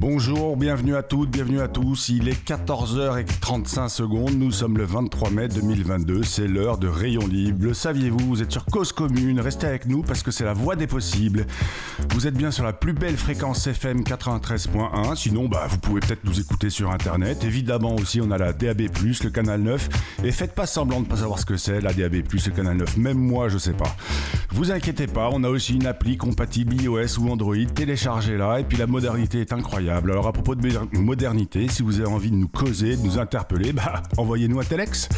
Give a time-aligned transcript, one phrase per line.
[0.00, 2.08] Bonjour, bienvenue à toutes, bienvenue à tous.
[2.10, 4.30] Il est 14h35 secondes.
[4.38, 6.22] Nous sommes le 23 mai 2022.
[6.22, 7.72] C'est l'heure de Rayon Libre.
[7.72, 9.40] Saviez-vous Vous êtes sur Cause Commune.
[9.40, 11.46] Restez avec nous parce que c'est la voie des possibles.
[12.14, 15.16] Vous êtes bien sur la plus belle fréquence FM 93.1.
[15.16, 17.42] Sinon, bah, vous pouvez peut-être nous écouter sur Internet.
[17.42, 19.88] Évidemment aussi, on a la DAB+, le canal 9.
[20.22, 22.98] Et faites pas semblant de pas savoir ce que c'est, la DAB+, le canal 9.
[22.98, 23.96] Même moi, je sais pas.
[24.50, 27.56] Vous inquiétez pas, on a aussi une appli compatible iOS ou Android.
[27.74, 28.60] Téléchargez-la.
[28.60, 29.87] Et puis la modernité est incroyable.
[29.88, 33.18] Alors à propos de moder- modernité, si vous avez envie de nous causer, de nous
[33.18, 35.08] interpeller, bah envoyez-nous un telex.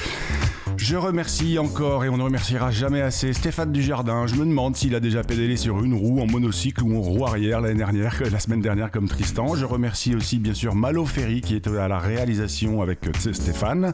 [0.83, 4.27] Je remercie encore et on ne remerciera jamais assez Stéphane Dujardin.
[4.27, 7.27] Je me demande s'il a déjà pédalé sur une roue en monocycle ou en roue
[7.27, 9.55] arrière l'année dernière, la semaine dernière comme Tristan.
[9.55, 13.93] Je remercie aussi bien sûr Malo Ferry qui est à la réalisation avec euh, Stéphane.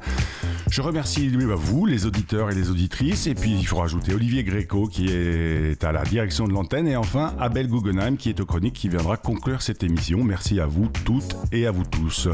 [0.71, 3.27] Je remercie lui, bah, vous, les auditeurs et les auditrices.
[3.27, 6.87] Et puis il faut rajouter Olivier Gréco qui est à la direction de l'antenne.
[6.87, 10.23] Et enfin Abel Guggenheim qui est aux chroniques qui viendra conclure cette émission.
[10.23, 12.29] Merci à vous toutes et à vous tous.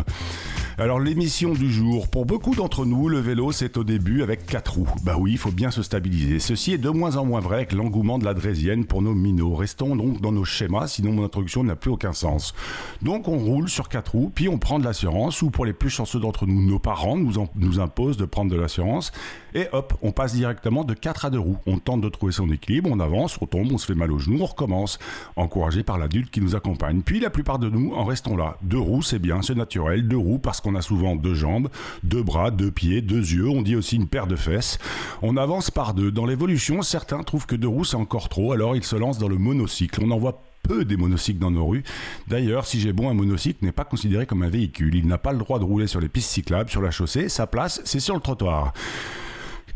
[0.79, 4.75] Alors l'émission du jour, pour beaucoup d'entre nous, le vélo c'est au début avec quatre
[4.75, 4.89] roues.
[5.03, 6.39] Bah oui, il faut bien se stabiliser.
[6.39, 9.55] Ceci est de moins en moins vrai avec l'engouement de la drésienne pour nos minots.
[9.55, 12.55] Restons donc dans nos schémas, sinon mon introduction n'a plus aucun sens.
[13.03, 15.91] Donc on roule sur quatre roues, puis on prend de l'assurance, ou pour les plus
[15.91, 19.13] chanceux d'entre nous, nos parents nous, nous imposent de prendre de l'assurance,
[19.55, 21.59] et hop, on passe directement de 4 à 2 roues.
[21.67, 24.19] On tente de trouver son équilibre, on avance, on tombe, on se fait mal aux
[24.19, 24.99] genoux, on recommence,
[25.37, 27.03] encouragé par l'adulte qui nous accompagne.
[27.03, 28.57] Puis la plupart de nous en restons là.
[28.63, 30.09] Deux roues, c'est bien, c'est naturel.
[30.09, 31.69] Deux roues parce qu'on a souvent deux jambes,
[32.03, 33.49] deux bras, deux pieds, deux yeux.
[33.49, 34.79] On dit aussi une paire de fesses.
[35.21, 36.11] On avance par deux.
[36.11, 39.29] Dans l'évolution, certains trouvent que deux roues c'est encore trop, alors ils se lancent dans
[39.29, 40.01] le monocycle.
[40.03, 41.83] On en voit peu des monocycles dans nos rues.
[42.29, 44.95] D'ailleurs, si j'ai bon, un monocycle n'est pas considéré comme un véhicule.
[44.95, 47.29] Il n'a pas le droit de rouler sur les pistes cyclables, sur la chaussée.
[47.29, 48.73] Sa place, c'est sur le trottoir.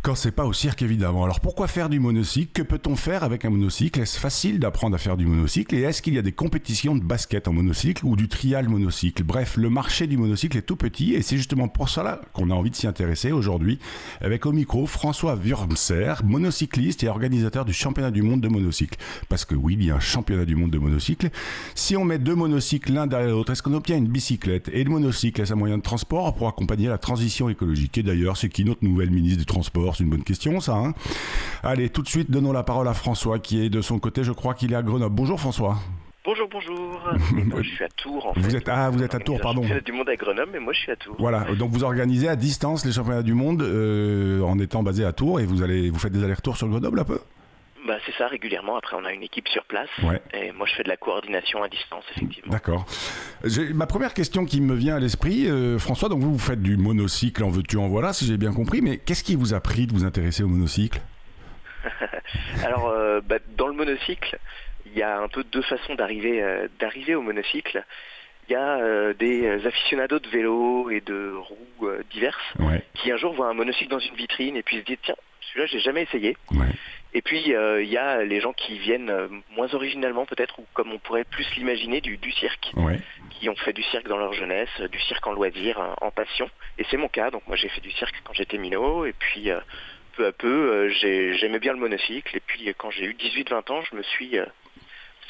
[0.07, 1.25] Quand c'est pas au cirque, évidemment.
[1.25, 2.53] Alors pourquoi faire du monocycle?
[2.53, 3.99] Que peut-on faire avec un monocycle?
[3.99, 5.75] Est-ce facile d'apprendre à faire du monocycle?
[5.75, 9.25] Et est-ce qu'il y a des compétitions de basket en monocycle ou du trial monocycle?
[9.25, 12.55] Bref, le marché du monocycle est tout petit et c'est justement pour cela qu'on a
[12.55, 13.81] envie de s'y intéresser aujourd'hui
[14.21, 18.97] avec au micro François Wurmser, monocycliste et organisateur du championnat du monde de monocycle.
[19.29, 21.31] Parce que oui, il y a un championnat du monde de monocycle.
[21.75, 24.71] Si on met deux monocycles l'un derrière l'autre, est-ce qu'on obtient une bicyclette?
[24.73, 27.99] Et le monocycle est un moyen de transport pour accompagner la transition écologique?
[27.99, 30.75] Et d'ailleurs, c'est qui notre nouvelle ministre du Transport C'est une bonne question, ça.
[30.75, 30.93] hein
[31.63, 34.33] Allez, tout de suite, donnons la parole à François, qui est de son côté, je
[34.33, 35.15] crois qu'il est à Grenoble.
[35.15, 35.77] Bonjour François.
[36.25, 37.01] Bonjour, bonjour.
[37.47, 38.57] Moi, je suis à Tours, en Vous fait.
[38.59, 39.63] êtes- ah, vous êtes à Tours, pardon.
[39.85, 41.15] Du monde à Grenoble, mais moi, je suis à Tours.
[41.19, 45.13] Voilà, donc vous organisez à distance les championnats du monde euh, en étant basé à
[45.13, 47.21] Tours et vous allez vous faites des allers-retours sur Grenoble un peu?
[47.87, 48.77] Bah, c'est ça, régulièrement.
[48.77, 49.89] Après, on a une équipe sur place.
[50.03, 50.21] Ouais.
[50.35, 52.53] Et moi, je fais de la coordination à distance, effectivement.
[52.53, 52.85] D'accord.
[53.75, 56.77] Ma première question qui me vient à l'esprit, euh, François, donc vous, vous faites du
[56.77, 59.87] monocycle en veux-tu en voilà, si j'ai bien compris, mais qu'est-ce qui vous a pris
[59.87, 61.01] de vous intéresser au monocycle?
[62.65, 64.39] Alors, euh, bah, dans le monocycle,
[64.87, 67.85] il y a un peu deux façons d'arriver euh, d'arriver au monocycle.
[68.49, 73.17] Il y a euh, des aficionados de vélo et de roues diverses Ouais, qui un
[73.17, 75.17] jour voient un monocycle dans une vitrine et puis se disent tiens,
[75.49, 76.37] celui-là, j'ai jamais essayé.
[76.53, 76.67] ouais.
[77.19, 80.67] Et puis euh, il y a les gens qui viennent euh, moins originalement peut-être ou
[80.75, 83.01] comme on pourrait plus l'imaginer du, du cirque, Ouais,
[83.31, 86.51] qui ont fait du cirque dans leur jeunesse, du cirque en loisir, euh, en passion.
[86.79, 89.51] Et c'est mon cas, donc moi j'ai fait du cirque quand j'étais minot et puis
[89.51, 89.59] euh,
[90.17, 93.83] peu à peu j'ai- j'aimais bien le monocycle et puis quand j'ai eu 18-20 ans
[93.91, 94.37] je me suis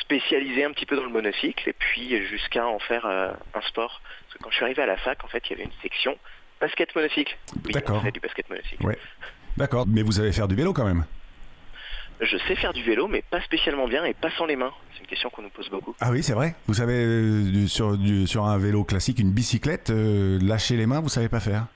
[0.00, 4.00] spécialisé un petit peu dans le monocycle et puis jusqu'à en faire un sport.
[4.24, 5.80] Parce que quand je suis arrivé à la fac en fait il y avait une
[5.82, 6.18] section
[6.60, 7.36] basket monocycle.
[7.64, 8.02] Oui, D'accord.
[8.10, 8.84] du basket monocycle.
[8.84, 8.98] ouais.
[9.56, 11.04] D'accord, mais vous savez faire du vélo quand même
[12.20, 14.72] Je sais faire du vélo, mais pas spécialement bien et pas sans les mains.
[14.94, 15.94] C'est une question qu'on nous pose beaucoup.
[16.00, 19.90] Ah oui, c'est vrai Vous savez, euh, sur, du- sur un vélo classique, une bicyclette,
[19.90, 21.66] euh, lâcher les mains, vous savez pas faire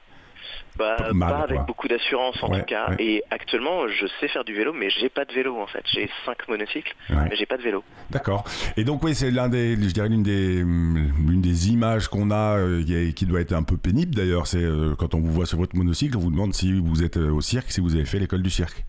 [0.79, 1.65] Bah, Pas mal, pas avec quoi.
[1.67, 2.89] beaucoup d'assurance en Ouais, tout cas.
[2.91, 2.97] ouais.
[3.01, 5.83] Et actuellement, je sais faire du vélo, mais j'ai pas de vélo en fait.
[5.93, 7.17] J'ai cinq monocycles, Ouais.
[7.29, 7.85] mais j'ai pas de vélo.
[8.11, 8.45] D'accord.
[8.79, 12.57] Et donc oui, c'est l'un des, je dirais l'une des, l'une des images qu'on a,
[12.57, 12.83] euh,
[13.15, 14.47] qui, doit être un peu pénible d'ailleurs.
[14.47, 17.19] C'est euh, quand on vous voit sur votre monocycle, on vous demande si vous êtes
[17.19, 18.87] au cirque, si vous avez fait l'école du cirque.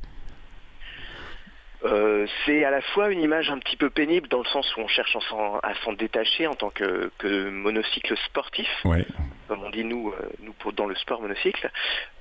[2.21, 4.81] Euh, c'est à la fois une image un petit peu pénible dans le sens où
[4.81, 9.06] on cherche à s'en- détacher en tant que, que monocycle sportif, Ouais.
[9.47, 11.69] comme on dit nous, euh, nous pour, dans le sport monocycle,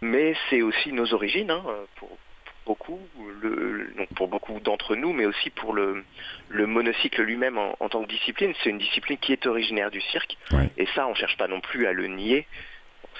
[0.01, 1.63] mais c'est aussi nos origines, hein,
[1.97, 2.09] pour,
[2.67, 3.01] pour beaucoup,
[3.43, 6.05] le, donc pour beaucoup d'entre nous, mais aussi pour le,
[6.49, 8.53] le monocycle lui-même en, en tant que discipline.
[8.63, 10.69] C'est une discipline qui est originaire du cirque, Ouais.
[10.77, 12.47] et ça, on cherche pas non plus à le nier.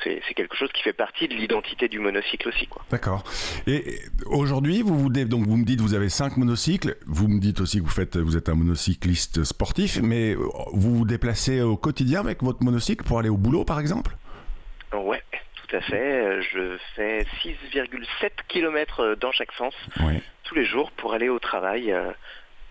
[0.03, 2.69] C'est quelque chose qui fait partie de l'identité du monocycle aussi.
[2.91, 3.25] D'accord.
[3.67, 6.97] Et aujourd'hui, vous vous donc vous me dites vous avez cinq monocycles.
[7.07, 10.39] Vous me dites aussi que vous faites vous êtes un monocycliste sportif, mais euh,
[10.73, 14.17] vous vous déplacez au quotidien avec votre monocycle pour aller au boulot, par exemple?
[14.93, 15.23] Ouais,
[15.69, 16.43] tout à fait.
[16.43, 19.75] Je fais 6,7 km dans chaque sens
[20.45, 22.11] tous les jours pour aller au travail euh,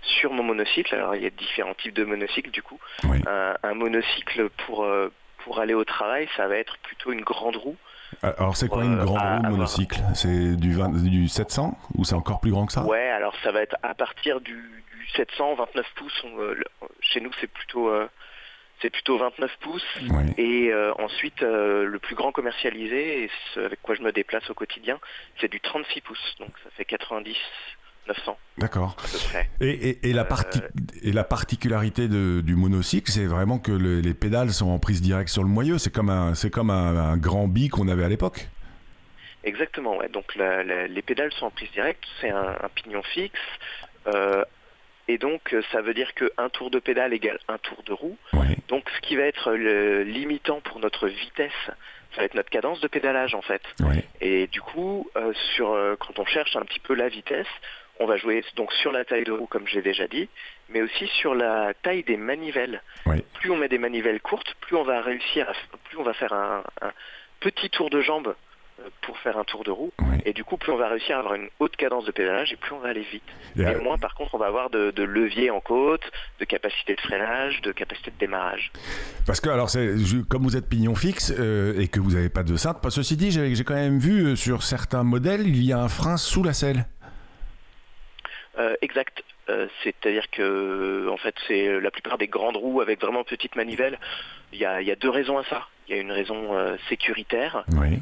[0.01, 0.93] sur mon monocycle.
[0.95, 2.79] Alors il y a différents types de monocycles du coup.
[3.03, 5.11] Un, un monocycle pour euh,
[5.49, 7.75] pour aller au travail, ça va être plutôt une grande roue.
[8.21, 9.99] Alors c'est quoi une Euh, grande à- roue de monocycle?
[10.13, 12.83] C'est du, 20 du 700 ou c'est encore plus grand que ça?
[12.85, 16.21] Ouais, alors ça va être à partir du, du 700, 29 pouces.
[16.23, 16.65] On, euh, le-
[17.01, 18.07] chez nous, c'est plutôt euh,
[18.81, 19.83] c'est plutôt 29 pouces.
[20.37, 24.47] Et euh, ensuite, euh, le plus grand commercialisé, et ce avec quoi je me déplace
[24.51, 24.99] au quotidien,
[25.41, 26.35] c'est du 36 pouces.
[26.39, 27.35] Donc ça fait 90,
[28.09, 28.95] 900 D'accord.
[28.99, 29.49] à peu près.
[29.61, 30.59] Et, et- et la Euh, parti-
[31.03, 35.01] et la particularité de- du monocycle, c'est vraiment que le- les pédales sont en prise
[35.01, 35.77] directe sur le moyeu.
[35.77, 38.49] C'est comme un, c'est comme un, un grand bi qu'on avait à l'époque.
[39.43, 40.09] Exactement, ouais.
[40.09, 43.39] Donc la- la- les pédales sont en prise directe, c'est un, un pignon fixe.
[44.07, 44.43] euh,
[45.07, 48.17] et donc euh, ça veut dire qu'un tour de pédale égale un tour de roue.
[48.33, 48.57] Ouais.
[48.67, 52.79] Donc ce qui va être le limitant pour notre vitesse, ça va être notre cadence
[52.81, 53.61] de pédalage en fait.
[53.81, 54.03] Ouais.
[54.21, 57.47] Et du coup, euh, sur, euh, quand on cherche un petit peu la vitesse,
[57.99, 60.29] on va jouer donc sur la taille de roue comme j'ai déjà dit,
[60.69, 62.81] mais aussi sur la taille des manivelles.
[63.33, 65.53] Plus on met des manivelles courtes, plus on va réussir, à,
[65.89, 66.91] plus on va faire un, un
[67.39, 68.35] petit tour de jambe
[68.79, 69.91] euh, pour faire un tour de roue.
[70.25, 72.57] Et du coup, plus on va réussir à avoir une haute cadence de pédalage et
[72.57, 73.23] plus on va aller vite.
[73.57, 76.03] Et, Et moins, par contre, on va avoir de, de levier en côte,
[76.39, 78.71] de capacité de freinage, de capacité de démarrage.
[79.25, 79.69] Parce que, alors,
[80.29, 83.31] comme vous êtes pignon fixe euh, et que vous n'avez pas de pas- ceci dit,
[83.31, 86.43] j'ai, j'ai quand même vu euh, sur certains modèles, il y a un frein sous
[86.43, 86.85] la selle.
[88.59, 89.23] Euh, exact.
[89.49, 93.97] Euh, C'est-à-dire que, en fait, c'est la plupart des grandes roues avec vraiment petites manivelles.
[94.51, 95.67] Il y a, il y a deux raisons à ça.
[95.87, 97.63] Il y a une raison euh, sécuritaire.
[97.73, 98.01] Oui.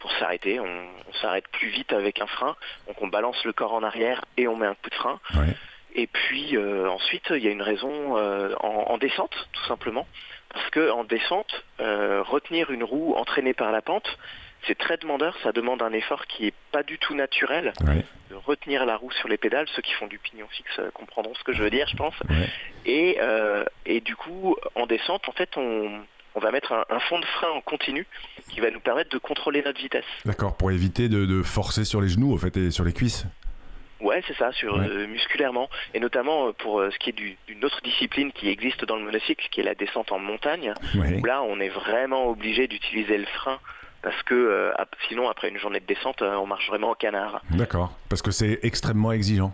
[0.00, 2.54] pour s'arrêter, on, on s'arrête plus vite avec un frein,
[2.86, 5.18] donc on balance le corps en arrière et on met un coup de frein.
[5.96, 10.06] Et puis ensuite, il y a une raison en, en descente, tout simplement,
[10.52, 14.08] parce que en descente, retenir une roue entraînée par la pente,
[14.66, 18.04] c'est très demandeur, ça demande un effort qui est pas du tout naturel Ouais.
[18.30, 19.66] de retenir la roue sur les pédales.
[19.74, 22.14] Ceux qui font du pignon fixe euh, comprendront ce que je veux dire, je pense.
[22.28, 22.48] Ouais.
[22.84, 25.90] Et, euh, et du coup, en descente, en fait, on,
[26.34, 28.06] on va mettre un, un fond de frein en continu
[28.50, 30.04] qui va nous permettre de contrôler notre vitesse.
[30.24, 33.24] D'accord, pour éviter de, de forcer sur les genoux, en fait, et sur les cuisses.
[34.00, 34.86] Ouais, c'est ça, sur, Ouais.
[34.88, 35.68] euh, musculairement.
[35.92, 39.02] Et notamment pour euh, ce qui est du- d'une autre discipline qui existe dans le
[39.02, 40.72] monocycle, qui est la descente en montagne.
[40.94, 43.58] Où là, on est vraiment obligé d'utiliser le frein
[44.02, 44.72] parce que euh,
[45.08, 47.42] sinon, après une journée de descente, euh, on marche vraiment en canard.
[47.50, 49.52] D'accord, parce que c'est extrêmement exigeant.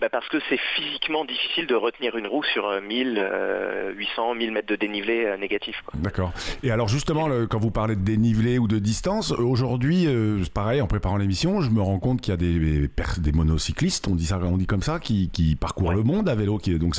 [0.00, 4.36] Bah, parce que c'est physiquement difficile de retenir une roue sur euh, 1000, euh, 800,
[4.36, 5.82] 1000 mètres de dénivelé euh, négatif.
[5.94, 6.32] D'accord.
[6.62, 10.80] Et alors justement, le- quand vous parlez de dénivelé ou de distance, aujourd'hui, euh, pareil,
[10.80, 14.26] en préparant l'émission, je me rends compte qu'il y a des, des monocyclistes, on dit
[14.26, 15.96] ça, on dit comme ça, qui, qui parcourent Ouais.
[15.96, 16.58] le monde à vélo.
[16.58, 16.94] Qui donc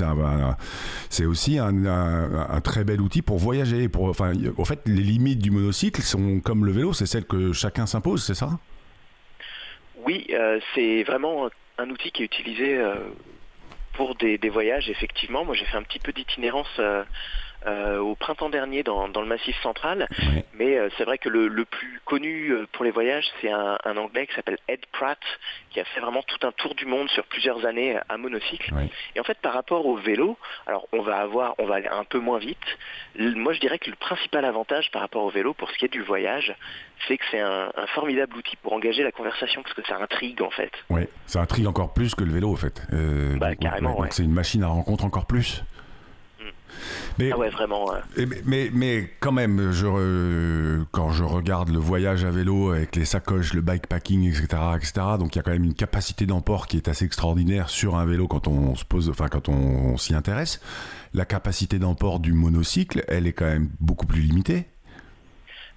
[1.09, 3.87] c'est aussi un, un- un très bel outil pour voyager.
[3.87, 7.53] Pour, enfin, en fait, les limites du monocycle sont comme le vélo, c'est celles que
[7.53, 8.49] chacun s'impose, c'est ça?
[10.05, 12.95] Oui, euh, c'est vraiment un outil qui est utilisé euh,
[13.93, 15.45] pour des, des voyages, effectivement.
[15.45, 16.79] Moi, j'ai fait un petit peu d'itinérance
[17.67, 20.07] euh, au printemps dernier dans, dans le Massif central.
[20.53, 23.77] Mais euh, c'est vrai que le, le plus connu euh, pour les voyages, c'est un,
[23.85, 25.19] un Anglais qui s'appelle Ed Pratt,
[25.71, 28.73] qui a fait vraiment tout un tour du monde sur plusieurs années à monocycle.
[29.15, 30.37] Et en fait, par rapport au vélo,
[30.67, 32.57] alors on va avoir, on va aller un peu moins vite.
[33.17, 35.93] Moi, je dirais que le principal avantage par rapport au vélo, pour ce qui est
[35.93, 36.55] du voyage,
[37.07, 40.41] c'est que c'est un, un formidable outil pour engager la conversation, parce que ça intrigue
[40.41, 40.71] en fait.
[40.89, 42.81] Ouais, ça intrigue encore plus que le vélo, en fait.
[42.93, 44.09] Euh, Bah, carrément, ouais.
[44.11, 45.63] c'est une machine à rencontre encore plus.
[47.17, 47.91] Mais, Ah ouais, vraiment.
[48.17, 52.95] mais- mais, mais quand même, je, re- quand je regarde le voyage à vélo avec
[52.95, 56.67] les sacoches, le bikepacking, etc., etc., donc il y a quand même une capacité d'emport
[56.67, 59.53] qui est assez extraordinaire sur un vélo quand on se pose, enfin quand on,
[59.93, 60.59] on s'y intéresse.
[61.13, 64.67] La capacité d'emport du monocycle, elle est quand même beaucoup plus limitée.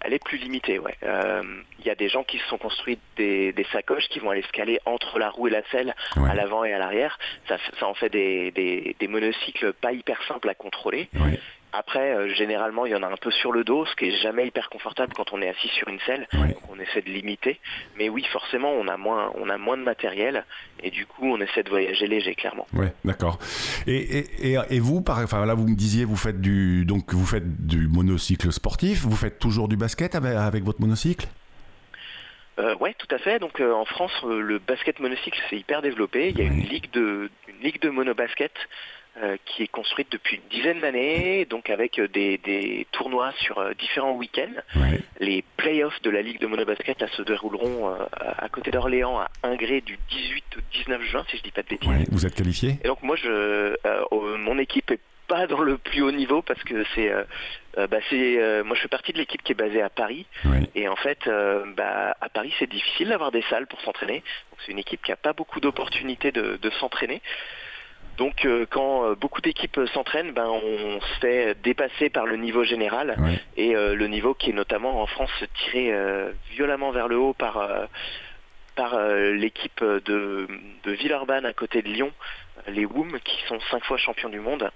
[0.04, 0.94] Elle est plus limitée, ouais.
[1.04, 1.42] Euh,
[1.78, 4.42] Il y a des gens qui se sont construits des, des sacoches qui vont aller
[4.42, 6.30] se caler entre la roue et la selle, Ouais.
[6.30, 7.18] à l'avant et à l'arrière.
[7.48, 7.56] Ça,
[7.86, 11.08] en fait des, des, des monocycles pas hyper simples à contrôler.
[11.14, 11.38] Ouais.
[11.72, 14.22] Après, euh, généralement, il y en a un peu sur le dos, ce qui est
[14.22, 16.28] jamais hyper confortable quand on est assis sur une selle.
[16.32, 17.58] Donc on essaie de limiter.
[17.96, 20.44] Mais oui, forcément, on a moins, on a moins de matériel
[20.82, 22.66] et du coup, on essaie de voyager léger, clairement.
[22.74, 23.38] Ouais, d'accord.
[23.86, 27.14] Et, et, et, et vous, par, enfin là, vous me disiez, vous faites du, donc
[27.14, 29.00] vous faites du monocycle sportif.
[29.02, 31.26] Vous faites toujours du basket avec, avec votre monocycle?
[32.58, 33.38] Euh, ouais, tout à fait.
[33.38, 36.28] Donc euh, en France, euh, le basket monocycle c'est hyper développé.
[36.28, 38.52] Il y a une ligue de une ligue de monobasket
[39.22, 43.58] euh, qui est construite depuis une dizaine d'années, donc avec euh, des, des tournois sur
[43.58, 44.54] euh, différents week-ends.
[44.76, 45.00] Ouais.
[45.20, 48.04] Les playoffs de la ligue de monobasket là, se dérouleront euh,
[48.38, 51.68] à côté d'Orléans à Ingré du 18 au 19 juin, si je dis pas de
[51.68, 51.88] bêtises.
[51.88, 52.06] Ouais.
[52.10, 52.78] Vous êtes qualifié?
[52.82, 53.74] Et donc moi, je,
[54.38, 58.38] mon équipe est pas dans le plus haut niveau parce que c'est, euh, bah, c'est,
[58.38, 60.26] euh, moi je fais partie de l'équipe qui est basée à Paris
[60.74, 64.16] et en fait, euh, bah, à Paris c'est difficile d'avoir des salles pour s'entraîner.
[64.50, 67.22] Donc c'est une équipe qui a pas beaucoup d'opportunités de, de s'entraîner.
[68.18, 72.36] Donc euh, quand euh, beaucoup d'équipes euh, s'entraînent, ben on se fait dépasser par le
[72.36, 73.40] niveau général Ouais.
[73.56, 75.30] et euh, le niveau qui est notamment en France
[75.64, 77.68] tiré euh, violemment vers le haut par
[78.74, 80.48] par l'équipe de,
[80.84, 82.10] de Villeurbanne à côté de Lyon,
[82.68, 84.70] les WOM qui sont cinq fois champions du monde,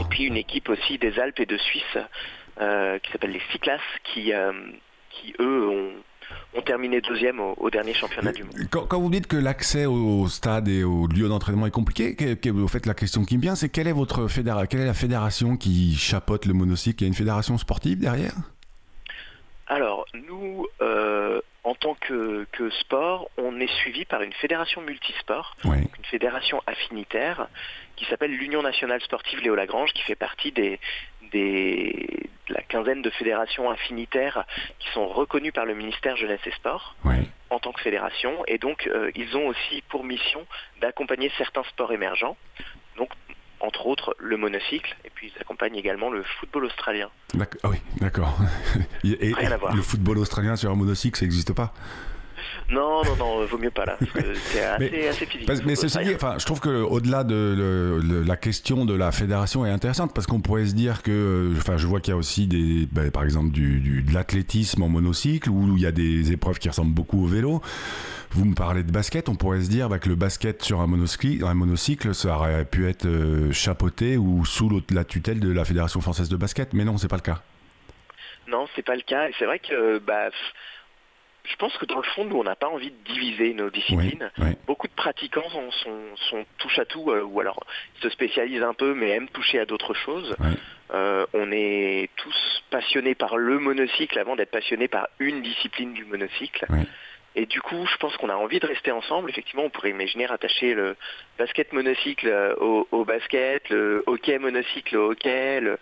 [0.00, 1.98] et puis une équipe aussi des Alpes et de Suisse
[2.58, 4.32] qui s'appelle les Cyclas qui
[5.10, 5.92] qui eux ont,
[6.54, 8.54] ont terminé deuxième au, au dernier championnat du monde.
[8.70, 12.16] Quand, quand vous dites que l'accès au stade et au lieu d'entraînement est compliqué,
[12.50, 14.94] au fait, la question qui me vient, c'est quelle est votre fédération, quelle est la
[14.94, 17.02] fédération qui chapeaute le monocycle?
[17.02, 18.34] Il y a une fédération sportive derrière?
[19.68, 25.56] Alors, nous, euh, en tant que, que sport, on est suivi par une fédération multisport,
[25.64, 27.48] une fédération affinitaire,
[27.96, 30.78] qui s'appelle l'Union nationale sportive Léo Lagrange, qui fait partie des,
[31.32, 34.44] des, de la quinzaine de fédérations affinitaires
[34.78, 36.96] qui sont reconnues par le ministère Jeunesse et Sport
[37.50, 38.32] en tant que fédération.
[38.46, 40.44] Et donc, euh, ils ont aussi pour mission
[40.80, 42.36] d'accompagner certains sports émergents,
[42.96, 43.10] donc
[43.60, 47.08] entre autres le monocycle, et puis ils accompagnent également le football australien.
[47.62, 48.36] Ah oui, d'accord.
[49.04, 49.74] Et, et- Rien à voir.
[49.74, 51.72] le football australien sur un monocycle, ça n'existe pas?
[52.70, 53.96] Non, non, non, vaut mieux pas là,
[54.52, 55.46] c'est assez, Mais- assez physique.
[55.46, 58.94] Parce- mais ceci dit, enfin, je trouve que au-delà de le- le- la question de
[58.94, 62.12] la fédération est intéressante parce qu'on pourrait se dire que, euh, enfin, je vois qu'il
[62.12, 65.82] y a aussi des, ben, par exemple, du, du- de l'athlétisme en monocycle où il
[65.82, 67.62] y a des épreuves qui ressemblent beaucoup au vélo.
[68.32, 70.86] Vous me parlez de basket, on pourrait se dire bah, que le basket sur un
[70.88, 75.64] monocycle, un monocycle, ça aurait pu être euh, chapeauté ou sous la tutelle de la
[75.64, 77.40] fédération française de basket, mais non, c'est pas le cas.
[78.48, 79.26] Non, c'est pas le cas.
[79.38, 80.28] C'est vrai que, bah,
[81.48, 84.30] je pense que dans le fond, nous, on n'a pas envie de diviser nos disciplines.
[84.38, 84.56] Oui, oui.
[84.66, 87.60] Beaucoup de pratiquants sont, sont, sont touche à tout, euh, ou alors
[88.02, 90.36] se spécialisent un peu, mais aiment toucher à d'autres choses.
[90.92, 96.04] Euh, on est tous passionnés par le monocycle avant d'être passionnés par une discipline du
[96.04, 96.66] monocycle.
[97.36, 99.28] Et du coup, je pense qu'on a envie de rester ensemble.
[99.30, 100.96] Effectivement, on pourrait imaginer rattacher le
[101.38, 105.60] basket monocycle euh, au, au basket, le hockey monocycle au hockey.
[105.60, 105.78] le-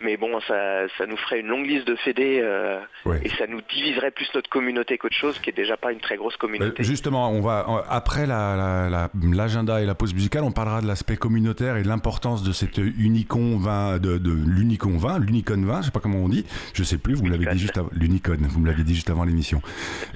[0.00, 3.20] Mais bon, ça, ça nous ferait une longue liste de fédés euh, Ouais.
[3.24, 6.16] et ça nous diviserait plus notre communauté qu'autre chose, qui est déjà pas une très
[6.16, 6.82] grosse Euh, communauté.
[6.82, 10.80] Justement, on va euh, après la- la- la- l'agenda et la pause musicale, on parlera
[10.82, 15.62] de l'aspect communautaire et de l'importance de cette Unicon 20, de, de l'Unicon 20, l'Unicon
[15.64, 17.78] 20, je sais pas comment on dit, je sais plus, vous me l'avez dit juste
[17.78, 19.62] avant, l'Unicon, vous me l'aviez dit juste avant l'émission.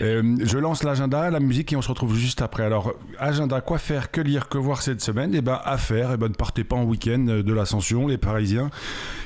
[0.01, 2.65] Euh, je lance l'agenda, la musique et on se retrouve juste après.
[2.65, 5.35] Alors, agenda, quoi faire, que lire, que voir cette semaine?
[5.35, 6.13] Eh ben, à faire.
[6.13, 8.71] Eh ben, ne partez pas en week-end euh, de l'Ascension, les Parisiens.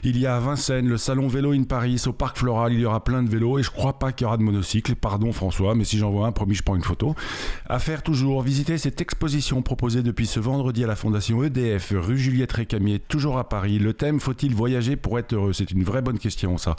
[0.02, 2.84] Il y a à Vincennes le salon Vélo in Paris, au Parc Floral, il y
[2.84, 4.94] aura plein de vélos et je crois pas qu'il y aura de monocycle.
[4.96, 7.14] Pardon François, mais si j'en vois un, promis, je prends une photo.
[7.68, 12.18] À faire toujours, visiter cette exposition proposée depuis ce vendredi à la Fondation EDF, rue
[12.18, 13.78] Juliette Récamier, toujours à Paris.
[13.78, 15.52] Le thème Faut-il voyager pour être heureux?
[15.52, 16.76] C'est une vraie bonne question, ça.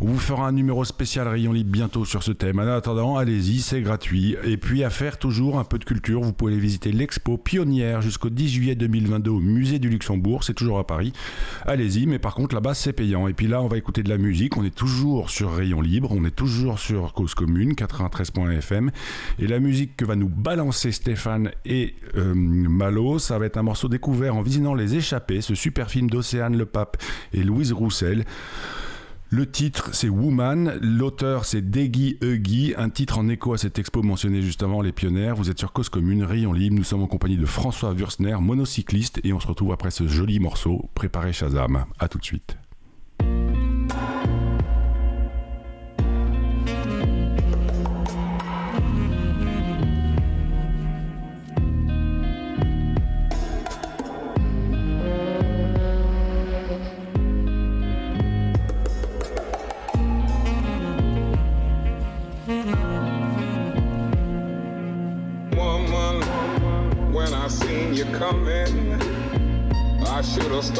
[0.00, 2.58] On vous fera un numéro spécial Rayon Libre bientôt sur ce thème.
[2.58, 3.99] En attendant, allez-y, c'est gratuit.
[4.44, 8.02] Et puis à faire toujours un peu de culture, vous pouvez aller visiter l'expo pionnière
[8.02, 11.12] jusqu'au 10 juillet 2022 au musée du Luxembourg, c'est toujours à Paris.
[11.66, 13.28] Allez-y, mais par contre là-bas c'est payant.
[13.28, 14.56] Et puis là, on va écouter de la musique.
[14.56, 18.90] On est toujours sur Rayon Libre, on est toujours sur Cause Commune 93.fm.
[19.38, 23.62] Et la musique que va nous balancer Stéphane et euh, Malo, ça va être un
[23.62, 26.96] morceau découvert en visitant Les Échappés, ce super film d'Océane Le Pape
[27.32, 28.24] et Louise Roussel.
[29.32, 30.76] Le titre, c'est Woman.
[30.82, 32.74] L'auteur, c'est Deggy Huggy.
[32.76, 35.36] Un titre en écho à cette expo mentionnée juste avant, Les Pionnières.
[35.36, 36.74] Vous êtes sur Cause Commune, Rayon Libre.
[36.74, 39.20] Nous sommes en compagnie de François Wurstner, monocycliste.
[39.22, 40.90] Et on se retrouve après ce joli morceau.
[40.96, 41.84] Préparez Shazam.
[42.00, 42.56] À tout de suite.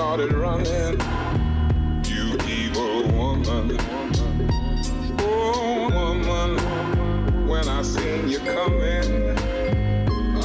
[0.01, 0.99] Started running.
[2.07, 3.77] You evil woman.
[5.19, 9.39] Oh, woman, when I seen you coming,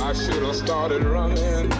[0.03, 1.74] I should have started running.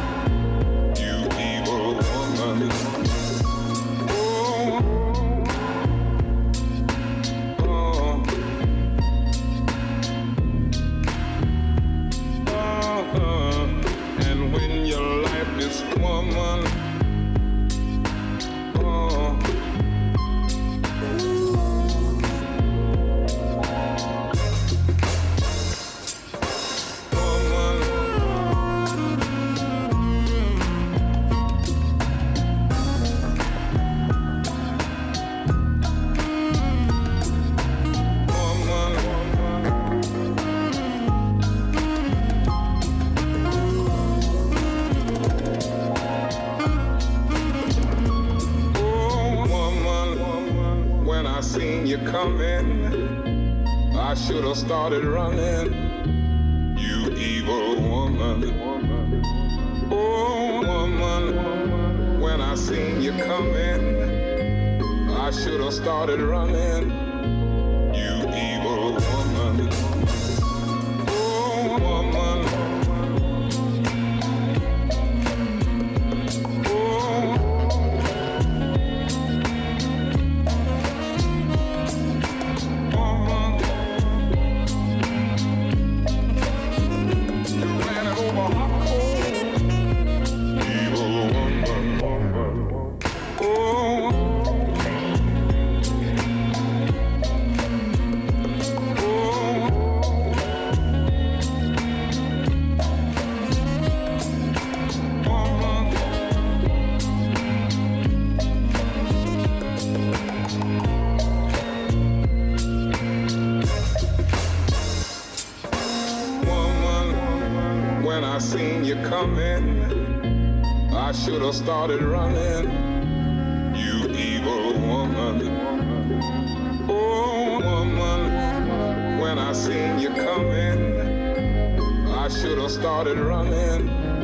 [132.86, 134.15] Started running.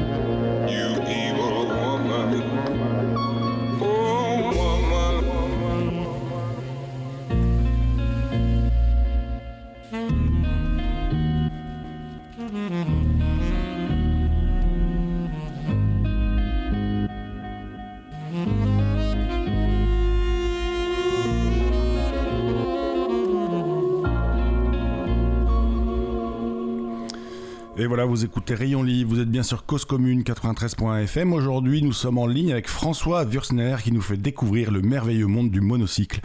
[27.81, 31.33] Et voilà, vous écoutez Rayon Libre, vous êtes bien sur Cause Commune 93.fm.
[31.33, 35.49] Aujourd'hui, nous sommes en ligne avec François Würzner qui nous fait découvrir le merveilleux monde
[35.49, 36.19] du monocycle.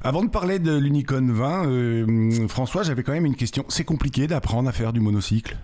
[0.00, 3.66] Avant de parler de l'Unicon 20, euh, François, j'avais quand même une question.
[3.68, 5.58] C'est compliqué d'apprendre à faire du monocycle?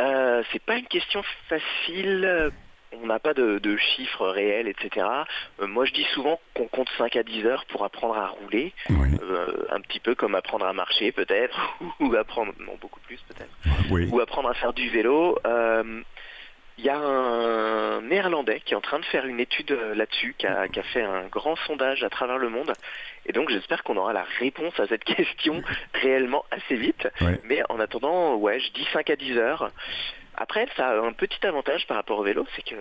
[0.00, 2.50] Euh, c'est pas une question facile.
[2.92, 5.06] On n'a pas de, de chiffres réels, etc.
[5.60, 8.72] Euh, moi, je dis souvent qu'on compte 5 à 10 heures pour apprendre à rouler.
[8.90, 9.08] Oui.
[9.22, 13.50] Euh, un petit peu comme apprendre à marcher, peut-être, ou apprendre, non, beaucoup plus, peut-être.
[13.90, 14.08] Oui.
[14.10, 15.38] ou apprendre à faire du vélo.
[15.46, 16.02] Euh,
[16.78, 20.34] Il y a un néerlandais qui est en train de faire une étude euh, là-dessus,
[20.38, 22.72] qui a, qui a fait un grand sondage à travers le monde.
[23.24, 25.62] Et donc j'espère qu'on aura la réponse à cette question
[25.94, 27.08] réellement assez vite.
[27.44, 29.70] Mais en attendant, ouais, je dis 5 à 10 heures.
[30.36, 32.74] Après, ça a un petit avantage par rapport au vélo, c'est que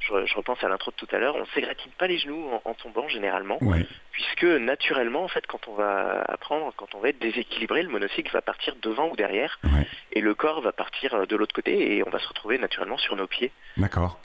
[0.00, 2.70] je, je repense à l'intro de tout à l'heure, on s'égratine pas les genoux en,
[2.70, 3.86] en tombant généralement Ouais.
[4.10, 8.32] puisque naturellement, en fait, quand on va apprendre, quand on va être déséquilibré, le monocycle
[8.32, 9.86] va partir devant ou derrière, Ouais.
[10.12, 12.98] et le corps va partir euh, de l'autre côté, et on va se retrouver naturellement
[12.98, 13.52] sur nos pieds.
[13.76, 14.18] D'accord.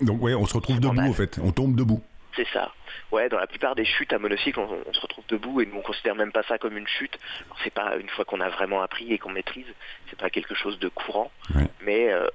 [0.00, 1.38] Donc ouais, on se retrouve debout en fait.
[1.42, 2.00] On tombe debout.
[2.36, 2.72] C'est ça.
[3.10, 5.76] Ouais, dans la plupart des chutes à monocycle, on, on se retrouve debout et nous
[5.78, 7.18] on considère même pas ça comme une chute.
[7.64, 9.66] C'est pas une fois qu'on a vraiment appris et qu'on maîtrise,
[10.08, 11.66] c'est pas quelque chose de courant, Ouais.
[11.82, 12.26] mais euh,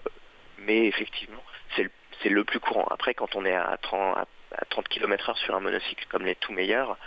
[0.60, 1.41] mais effectivement,
[1.75, 2.88] c'est le, plus courant.
[2.89, 4.25] Après, quand on est à 30 à,
[4.58, 6.97] à 30 km/h sur un monocycle comme les tout meilleurs,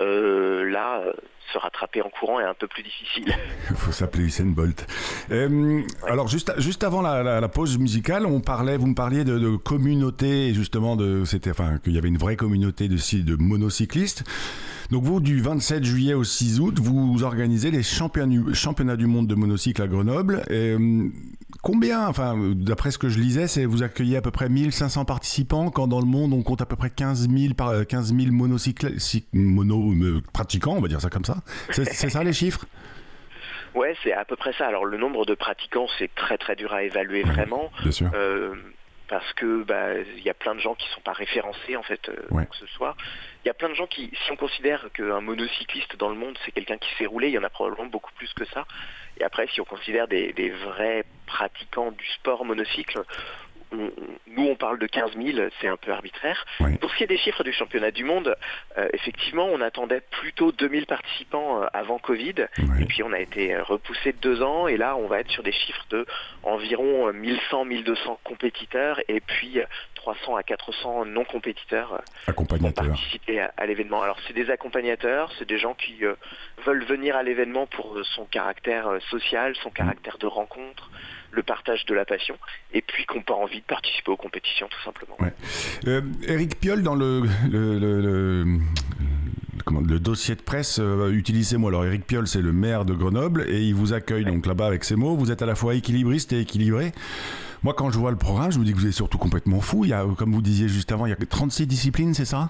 [0.00, 1.12] euh, là, euh,
[1.52, 3.32] se rattraper en courant est un peu plus difficile.
[3.70, 4.86] Il faut s'appeler Usain Bolt.
[5.30, 9.24] Euh, Alors juste juste avant la, la- la pause musicale, on parlait, vous me parliez
[9.24, 13.36] de, de communauté justement de c'était enfin qu'il y avait une vraie communauté de de
[13.42, 14.24] monocyclistes.
[14.90, 19.34] Donc vous du 27 juillet au 6 août, vous organisez les championnats du, monde de
[19.34, 20.42] monocycle à Grenoble.
[20.48, 21.08] Et, euh,
[21.62, 25.70] combien enfin d'après ce que je lisais, c'est vous accueillez à peu près 1500 participants
[25.70, 29.26] quand dans le monde on compte à peu près 15 000 par 15 000 monocyclistes
[29.32, 31.36] mono euh, pratiquants, on va dire ça comme ça.
[31.70, 32.64] C'est ça les chiffres?
[33.74, 34.66] Ouais, c'est à peu près ça.
[34.66, 37.70] Alors le nombre de pratiquants, c'est très très dur à évaluer vraiment.
[37.82, 38.10] Bien sûr.
[38.14, 38.54] Euh,
[39.08, 42.08] parce que bah il y a plein de gens qui sont pas référencés en fait
[42.08, 42.46] euh, Ouais.
[42.46, 42.96] que ce soit.
[43.44, 46.36] Il y a plein de gens qui, si on considère qu'un monocycliste dans le monde
[46.44, 48.66] c'est quelqu'un qui sait rouler, il y en a probablement beaucoup plus que ça.
[49.20, 53.00] Et après, si on considère des, des vrais pratiquants du sport monocycle,
[53.70, 53.90] on-
[54.28, 56.44] nous on parle de 15 000, c'est un peu arbitraire.
[56.60, 56.76] Oui.
[56.78, 58.34] Pour ce qui est des chiffres du championnat du monde,
[58.78, 62.46] euh, effectivement, on attendait plutôt 2000 participants euh, avant Covid.
[62.60, 62.82] Oui.
[62.82, 65.30] Et puis on a été euh, repoussé de deux ans et là on va être
[65.30, 66.06] sur des chiffres de
[66.44, 69.60] environ euh, 1100, 1200 compétiteurs et puis
[70.14, 72.86] 300 à 400 non compétiteurs euh, qui Accompagnateur.
[72.86, 74.02] participer à, à l'événement.
[74.02, 76.14] Alors c'est des accompagnateurs, c'est des gens qui euh,
[76.64, 80.90] veulent venir à l'événement pour euh, son caractère social, son caractère de rencontre,
[81.30, 82.36] le partage de la passion
[82.72, 85.16] et puis qui n'ont pas envie de participer aux compétitions tout simplement.
[85.20, 85.32] Ouais.
[85.86, 88.58] Euh, Eric Piolle, dans le, le, le-
[90.00, 91.70] dossier de presse, euh, utilisez-moi.
[91.70, 94.84] Alors, Eric Piolle, c'est le maire de Grenoble et il vous accueille donc là-bas avec
[94.84, 95.14] ces mots.
[95.16, 96.92] Vous êtes à la fois équilibriste et équilibré.
[97.62, 99.84] Moi, quand je vois le programme, je me dis que vous êtes surtout complètement fou.
[99.84, 102.24] Il y a, comme vous disiez juste avant, il y a que 36 disciplines, c'est
[102.24, 102.48] ça?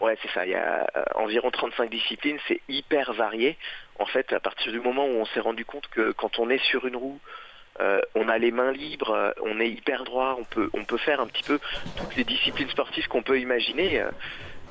[0.00, 0.44] Ouais, c'est ça.
[0.44, 2.36] Il y a euh, environ 35 disciplines.
[2.48, 3.56] C'est hyper varié.
[3.98, 6.62] En fait, à partir du moment où on s'est rendu compte que quand on est
[6.64, 7.18] sur une roue,
[7.80, 10.98] euh, on a les mains libres, euh, on est hyper droit, on peut, on peut
[10.98, 11.58] faire un petit peu
[11.96, 14.00] toutes les disciplines sportives qu'on peut imaginer.
[14.00, 14.10] euh,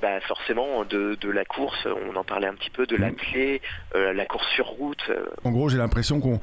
[0.01, 3.61] bah forcément, de, de la course, on en parlait un petit peu, de la clé,
[3.95, 5.09] euh, la course sur route.
[5.45, 6.39] En gros, j'ai l'impression qu'on.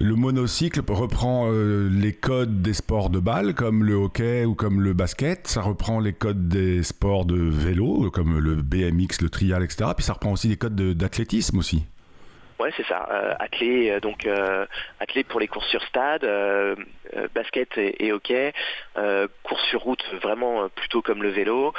[0.00, 4.80] Le monocycle reprend euh, les codes des sports de balle, comme le hockey ou comme
[4.80, 5.46] le basket.
[5.46, 9.90] Ça reprend les codes des sports de vélo, comme le BMX, le trial, etc.
[9.96, 11.84] Puis ça reprend aussi les codes de- d'athlétisme aussi.
[12.62, 13.08] Ouais, c'est ça.
[13.10, 14.64] Euh, athlé, euh, donc euh,
[15.00, 16.76] athlé pour les courses sur stade, euh,
[17.34, 18.52] basket et, et hockey,
[18.96, 21.72] euh, course sur route vraiment plutôt comme le vélo,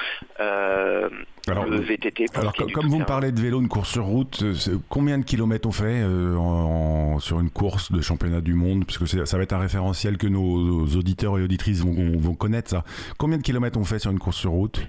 [1.47, 2.25] Alors, le VTT.
[2.25, 4.43] Pour Alors, comme vous me parlez de vélo, une course sur route,
[4.89, 8.85] combien de kilomètres on fait en- en- sur une course de championnat du monde?
[8.85, 12.69] Puisque c'est- ça va être un référentiel que nos auditeurs et auditrices vont, vont connaître
[12.69, 12.83] ça.
[13.17, 14.81] Combien de kilomètres on fait sur une course sur route?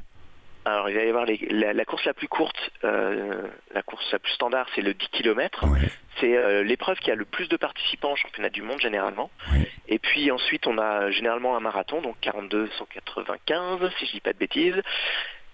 [0.66, 3.42] Alors il va y avoir les- la, la course la plus courte, euh,
[3.74, 5.64] la course la plus standard, c'est le 10 km.
[5.66, 5.80] Ouais.
[6.20, 9.30] C'est euh, l'épreuve qui a le plus de participants au championnat du monde généralement.
[9.52, 9.68] Ouais.
[9.88, 14.32] Et puis ensuite on a généralement un marathon, donc 42, 195 si je dis pas
[14.32, 14.80] de bêtises.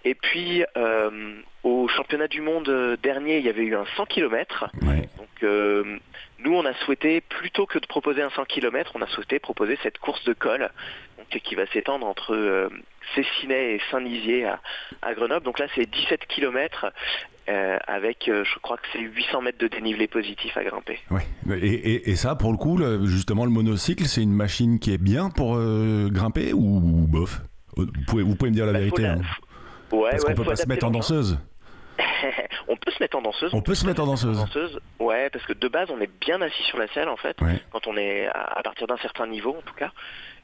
[0.03, 4.65] Et puis euh, au championnat du monde dernier, il y avait eu un 100 km.
[4.81, 5.07] Ouais.
[5.17, 5.27] Donc
[6.39, 9.77] nous, on a souhaité, plutôt que de proposer un 100 km, on a souhaité proposer
[9.83, 10.69] cette course de col
[11.39, 12.69] qui va s'étendre entre euh,
[13.17, 14.59] et Saint-Nizier à,
[15.01, 15.43] à Grenoble.
[15.45, 16.85] Donc là, c'est 17 km
[17.87, 20.99] avec, euh, je crois que c'est 800 mètres de dénivelé positif à grimper.
[21.09, 21.23] Ouais.
[21.59, 24.93] Et, et- et ça, pour le coup, le- justement, le monocycle, c'est une machine qui
[24.93, 27.41] est bien pour euh, grimper ou, ou bof?
[27.75, 29.01] Vous pouvez, vous pouvez me dire la Bah, vérité.
[29.03, 29.21] la- hein.
[29.91, 30.99] Ouais, Parce ouais, qu'on peut pas se mettre en l'engin.
[30.99, 31.39] danseuse.
[32.67, 33.53] on peut se mettre en danseuse.
[33.53, 34.37] On peut se mettre en danseuse.
[34.37, 34.79] danseuse.
[34.99, 37.59] Ouais, parce que de base, on est bien assis sur la selle en fait, Ouais.
[37.71, 39.91] quand on est à, à partir d'un certain niveau en tout cas.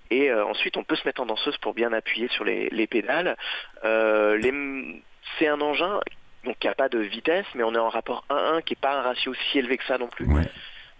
[0.09, 2.87] Et euh, ensuite, on peut se mettre en danseuse pour bien appuyer sur les, les
[2.87, 3.35] pédales.
[3.83, 5.01] Euh, les-
[5.37, 5.99] c'est un engin
[6.43, 8.93] donc qui a pas de vitesse, mais on est en rapport 1-1, qui est pas
[8.93, 10.25] un ratio si élevé que ça non plus.
[10.25, 10.43] Ouais.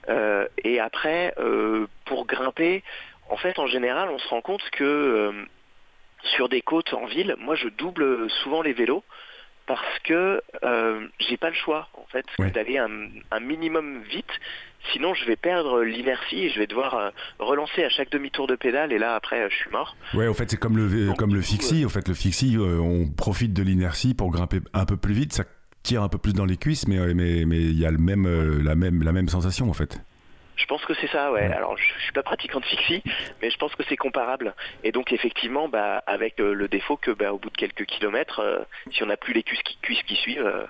[0.09, 1.33] Euh, et après,
[2.05, 2.83] pour grimper,
[3.29, 5.33] en fait, en général, on se rend compte que
[6.23, 9.03] sur des côtes en ville, moi, je double souvent les vélos
[9.67, 12.49] parce que euh, j'ai pas le choix, en fait, Ouais.
[12.51, 12.89] d'aller un,
[13.32, 14.25] un minimum vite.
[14.93, 18.56] Sinon, je vais perdre l'inertie et je vais devoir euh, relancer à chaque demi-tour de
[18.56, 18.93] pédale.
[18.93, 19.95] Et là, après, euh, je suis mort.
[20.13, 21.84] Ouais, au fait, c'est comme le, Donc, comme le fixie.
[21.86, 25.34] Au fait, le fixie, on profite de l'inertie pour grimper un peu plus vite.
[25.34, 25.43] Ça
[25.84, 28.27] tire un peu plus dans les cuisses, mais mais mais il y a le même
[28.63, 29.99] la même la même sensation en fait.
[30.57, 31.45] Je pense que c'est ça, ouais.
[31.53, 33.01] Alors, je, je suis pas pratiquant de fixie,
[33.41, 34.53] mais je pense que c'est comparable.
[34.83, 38.39] Et donc, effectivement, bah, avec euh, le défaut que, bah, au bout de quelques kilomètres,
[38.41, 38.59] euh,
[38.91, 40.65] si on n'a plus les cuisses qui, cuisses qui suivent, euh,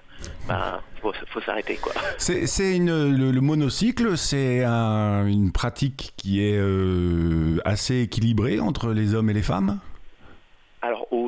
[0.47, 1.93] bah, faut, faut s'arrêter, quoi.
[2.17, 8.91] C'est une le, le monocycle, c'est un- une pratique qui est euh, assez équilibrée entre
[8.93, 9.79] les hommes et les femmes?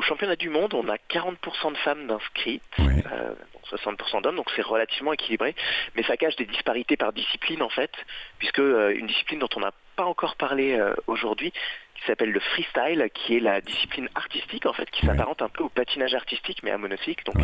[0.09, 3.03] Championnat du monde, on a 40% de femmes d'inscrites, Ouais.
[3.11, 5.53] euh, donc 60% d'hommes, donc c'est relativement équilibré.
[5.95, 7.91] Mais ça cache des disparités par discipline, en fait,
[8.39, 12.39] puisque euh, une discipline dont on n'a pas encore parlé euh, aujourd'hui, qui s'appelle le
[12.39, 16.63] freestyle, qui est la discipline artistique, en fait, qui s'apparente un peu au patinage artistique,
[16.63, 17.35] mais à monocycle, donc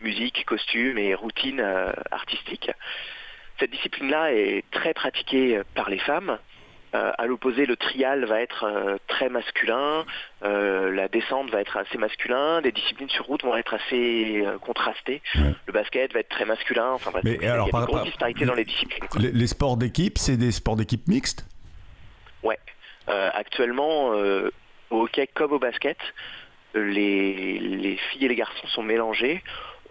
[0.00, 1.60] musique, costume et routine
[2.10, 2.70] artistique.
[3.58, 6.38] Cette discipline-là est très pratiquée par les femmes.
[6.94, 10.04] Euh, à l'opposé, le trial va être euh, très masculin,
[10.44, 15.20] euh, la descente va être assez masculin, les disciplines sur route vont être assez contrastées.
[15.34, 15.52] Ouais.
[15.66, 16.92] Le basket va être très masculin.
[16.92, 19.04] Enfin, bref, Mais donc, il y a alors, par- par- disparités dans les disciplines.
[19.18, 21.44] Les, les sports d'équipe, c'est des sports d'équipe mixtes.
[22.44, 22.58] Ouais.
[23.08, 24.10] Actuellement,
[24.90, 25.98] au hockey comme au basket,
[26.74, 29.42] les, les filles et les garçons sont mélangés.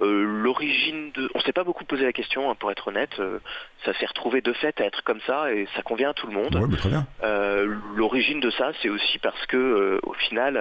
[0.02, 1.30] Euh, L'origine de...
[1.36, 3.12] On s'est pas beaucoup posé la question, hein, pour être honnête.
[3.20, 3.40] Euh,
[3.86, 6.34] ça s'est retrouvé de fait à être comme ça et ça convient à tout le
[6.34, 6.56] monde.
[6.56, 7.06] Ouais, bah, très bien.
[7.24, 10.60] Euh, L'origine de ça, c'est aussi parce que euh, au final,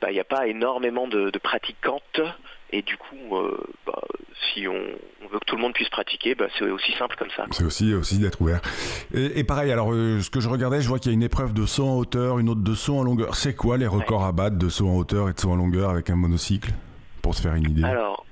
[0.00, 2.20] bah, il n'y a pas énormément de, de pratiquantes
[2.70, 4.02] Et du coup, euh, bah,
[4.52, 7.30] si on, on veut que tout le monde puisse pratiquer, bah, c'est aussi simple comme
[7.36, 7.44] ça.
[7.52, 8.60] C'est aussi, aussi d'être ouvert.
[9.14, 11.22] Et, et pareil, alors euh, ce que je regardais, je vois qu'il y a une
[11.22, 13.36] épreuve de saut en hauteur, une autre de saut en longueur.
[13.36, 15.90] C'est quoi les records à battre de saut en hauteur et de saut en longueur
[15.90, 16.72] avec un monocycle?
[17.24, 17.82] Pour se faire une idée.
[17.84, 18.24] Alors,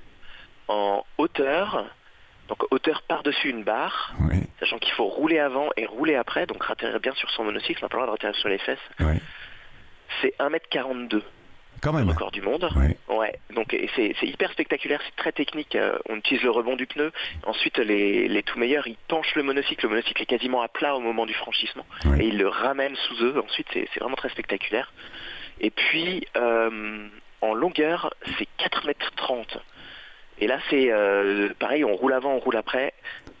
[0.69, 1.85] en hauteur,
[2.47, 6.63] donc hauteur par-dessus une barre, Oui, sachant qu'il faut rouler avant et rouler après, donc
[6.63, 8.79] ratterrir bien sur son monocycle, on n'a pas le droit de ratterrir sur les fesses,
[9.01, 9.15] oui.
[10.21, 11.21] c'est 1m42,
[11.81, 12.09] Quand le même.
[12.09, 12.69] record du monde.
[12.75, 12.95] Oui.
[13.17, 15.75] Ouais, donc c'est hyper spectaculaire, c'est très technique.
[15.75, 17.11] euh, on utilise le rebond du pneu.
[17.47, 19.85] Ensuite, les, les tout meilleurs, ils penchent le monocycle.
[19.85, 21.85] Le monocycle est quasiment à plat au moment du franchissement
[22.19, 23.41] et ils le ramènent sous eux.
[23.43, 24.93] Ensuite, c'est c'est vraiment très spectaculaire.
[25.59, 27.07] Et puis, euh,
[27.43, 29.57] en longueur, c'est 4 mètres 30.
[30.39, 32.93] Et là, c'est euh, pareil, on roule avant, on roule après.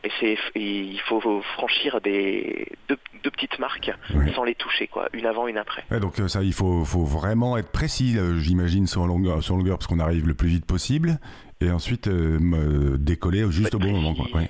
[0.03, 3.91] Et c'est il faut franchir des deux, deux petites marques
[4.35, 5.83] sans les toucher, quoi, une avant, une après.
[5.89, 9.55] Ouais, donc euh, ça, il faut, faut vraiment être précis, euh, j'imagine, sur longueur, sur
[9.55, 11.19] longueur, parce qu'on arrive le plus vite possible,
[11.61, 14.13] et ensuite euh, décoller juste au bon moment.
[14.13, 14.27] Quoi.
[14.33, 14.49] Ouais.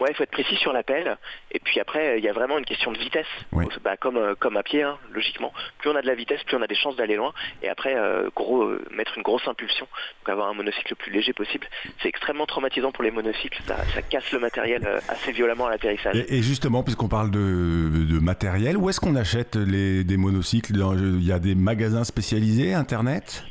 [0.00, 1.18] Ouais, il faut être précis sur l'appel.
[1.52, 3.26] Et puis après, il y a vraiment une question de vitesse.
[3.52, 3.66] Oui.
[3.84, 5.52] Bah, comme, euh, comme à pied, hein, logiquement.
[5.78, 7.32] Plus on a de la vitesse, plus on a des chances d'aller loin.
[7.62, 9.86] Et après, euh, gros, euh, mettre une grosse impulsion.
[10.20, 11.66] Donc avoir un monocycle le plus léger possible.
[12.02, 13.62] C'est extrêmement traumatisant pour les monocycles.
[13.66, 16.16] Ça, ça casse le matériel euh, assez violemment à l'atterrissage.
[16.16, 20.72] Et, et justement, puisqu'on parle de, de matériel, où est-ce qu'on achète les, des monocycles
[20.74, 23.44] Il y a des magasins spécialisés, Internet?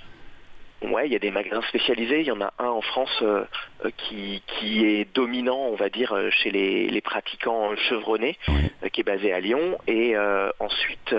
[0.81, 2.21] Ouais, il y a des magasins spécialisés.
[2.21, 3.43] Il y en a un en France euh,
[3.83, 8.89] euh, qui, qui est dominant, on va dire, euh, chez les, les pratiquants chevronnés, euh,
[8.89, 9.77] qui est basé à Lyon.
[9.87, 11.13] Et euh, ensuite,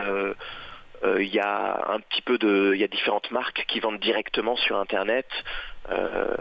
[1.21, 4.57] il y a un petit peu de, il y a différentes marques qui vendent directement
[4.57, 5.27] sur Internet.
[5.91, 6.37] euh,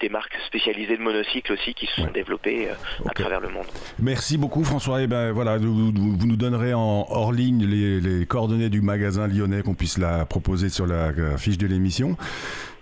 [0.00, 2.10] des marques spécialisées de monocycles aussi qui se sont Ouais.
[2.12, 2.74] développées euh,
[3.08, 3.66] à travers le monde.
[3.98, 5.00] Merci beaucoup François.
[5.02, 8.80] Et ben voilà, vous, vous- vous nous donnerez en hors ligne les, les coordonnées du
[8.82, 12.16] magasin lyonnais qu'on puisse la proposer sur la euh, fiche de l'émission.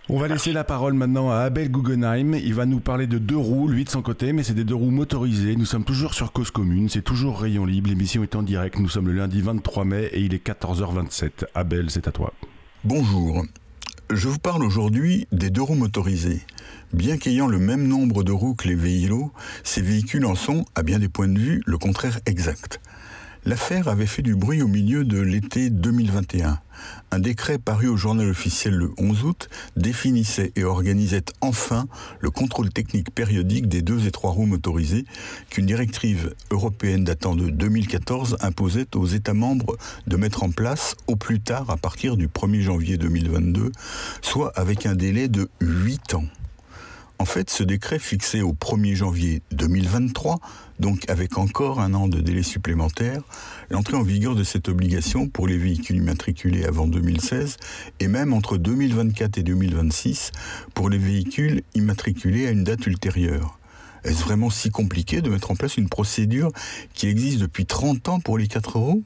[0.08, 2.34] On va laisser la parole maintenant à Abel Guggenheim.
[2.34, 4.74] Il va nous parler de deux roues, lui de son côté, mais c'est des deux
[4.74, 5.54] roues motorisées.
[5.54, 7.88] Nous sommes toujours sur Cause Commune, c'est toujours Rayon Libre.
[7.88, 8.80] L'émission est en direct.
[8.80, 11.44] Nous sommes le lundi 23 mai et il est 14h27.
[11.54, 12.32] Abel, c'est à toi.
[12.82, 13.44] Bonjour.
[14.10, 16.42] Je vous parle aujourd'hui des deux roues motorisées.
[16.92, 19.30] Bien qu'ayant le même nombre de roues que les véhilos,
[19.62, 22.80] ces véhicules en sont, à bien des points de vue, le contraire exact.
[23.44, 26.58] L'affaire avait fait du bruit au milieu de l'été 2021.
[27.14, 31.87] Un décret paru au journal officiel le 11 août définissait et organisait enfin
[32.20, 35.05] le contrôle technique périodique des deux et trois roues motorisées
[35.51, 41.16] qu'une directive européenne datant de 2014 imposait aux États membres de mettre en place au
[41.16, 43.72] plus tard à partir du 1er janvier 2022,
[44.22, 46.25] soit avec un délai de 8 ans.
[47.22, 50.40] En fait, ce décret fixé au 1er janvier 2023,
[50.80, 53.22] donc avec encore un an de délai supplémentaire,
[53.70, 57.58] l'entrée en vigueur de cette obligation pour les véhicules immatriculés avant 2016
[58.00, 60.32] et même entre 2024 et 2026
[60.74, 63.56] pour les véhicules immatriculés à une date ultérieure.
[64.02, 66.50] Est-ce vraiment si compliqué de mettre en place une procédure
[66.92, 69.04] qui existe depuis 30 ans pour les 4 roues?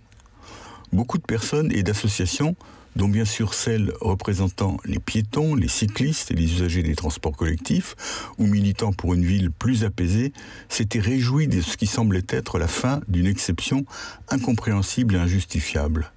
[0.90, 2.56] Beaucoup de personnes et d'associations
[2.96, 7.94] dont bien sûr celles représentant les piétons, les cyclistes et les usagers des transports collectifs,
[8.38, 10.32] ou militant pour une ville plus apaisée,
[10.68, 13.84] s'étaient réjouis de ce qui semblait être la fin d'une exception
[14.30, 16.10] incompréhensible et injustifiable.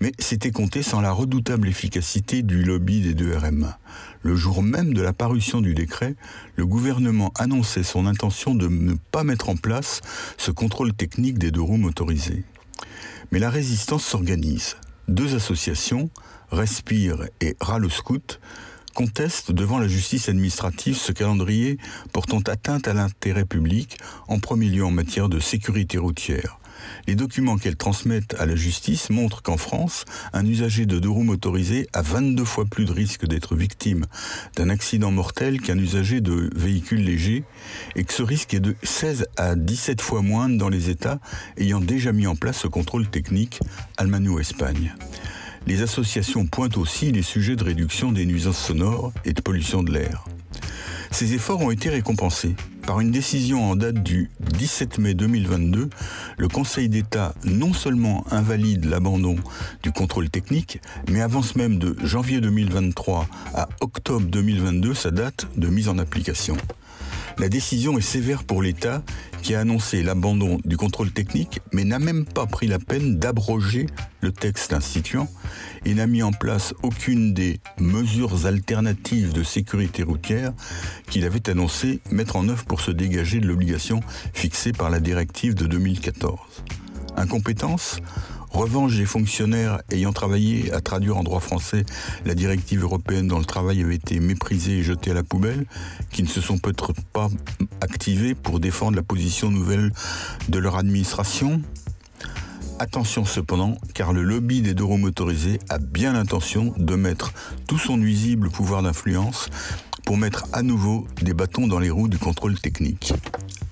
[0.00, 3.78] Mais c'était compté sans la redoutable efficacité du lobby des deux RMA.
[4.22, 6.14] Le jour même de la parution du décret,
[6.56, 10.00] le gouvernement annonçait son intention de ne pas mettre en place
[10.36, 12.44] ce contrôle technique des deux roues motorisées.
[13.32, 14.76] Mais la résistance s'organise.
[15.08, 16.10] Deux associations,
[16.50, 18.40] Respire et Râle Scout,
[18.94, 21.78] contestent devant la justice administrative ce calendrier
[22.12, 26.58] portant atteinte à l'intérêt public, en premier lieu en matière de sécurité routière.
[27.06, 31.22] Les documents qu'elles transmettent à la justice montrent qu'en France, un usager de deux roues
[31.22, 34.06] motorisées a 22 fois plus de risque d'être victime
[34.56, 37.44] d'un accident mortel qu'un usager de véhicules légers
[37.96, 41.18] et que ce risque est de 16 à 17 fois moindre dans les États
[41.56, 43.60] ayant déjà mis en place ce contrôle technique,
[43.96, 44.94] Allemagne ou Espagne.
[45.66, 49.92] Les associations pointent aussi les sujets de réduction des nuisances sonores et de pollution de
[49.92, 50.24] l'air.
[51.14, 52.56] Ces efforts ont été récompensés.
[52.88, 55.88] Par une décision en date du 17 mai 2022,
[56.36, 59.36] le Conseil d'État non seulement invalide l'abandon
[59.84, 65.68] du contrôle technique, mais avance même de janvier 2023 à octobre 2022 sa date de
[65.68, 66.56] mise en application.
[67.38, 69.02] La décision est sévère pour l'État
[69.42, 73.86] qui a annoncé l'abandon du contrôle technique mais n'a même pas pris la peine d'abroger
[74.20, 75.28] le texte instituant
[75.84, 80.52] et n'a mis en place aucune des mesures alternatives de sécurité routière
[81.10, 84.00] qu'il avait annoncé mettre en œuvre pour se dégager de l'obligation
[84.32, 86.38] fixée par la directive de 2014.
[87.16, 87.98] Incompétence
[88.54, 91.84] Revanche des fonctionnaires ayant travaillé à traduire en droit français
[92.24, 95.66] la directive européenne dont le travail avait été méprisé et jeté à la poubelle,
[96.12, 97.28] qui ne se sont peut-être pas
[97.80, 99.92] activés pour défendre la position nouvelle
[100.48, 101.62] de leur administration.
[102.78, 107.34] Attention cependant, car le lobby des deux roues motorisés a bien l'intention de mettre
[107.66, 109.48] tout son nuisible pouvoir d'influence
[110.04, 113.14] pour mettre à nouveau des bâtons dans les roues du contrôle technique.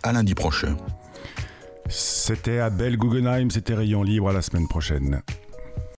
[0.03, 0.77] À lundi prochain.
[1.89, 5.23] C'était Abel Guggenheim, c'était Rayon Libre à la semaine prochaine.